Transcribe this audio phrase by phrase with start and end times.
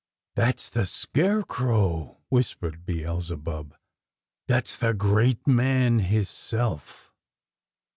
[0.35, 3.75] ''That's the Scarecrow," whispered Beelzebub.
[4.47, 7.13] That's the great man hisself."